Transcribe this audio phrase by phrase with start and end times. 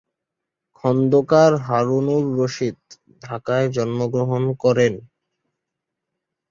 [0.75, 2.77] খন্দকার হারুন-উর-রশিদ
[3.21, 4.93] ঢাকায় জন্মগ্রহণ করেন।